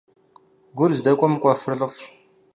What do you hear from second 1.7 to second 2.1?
лӀыфӀщ.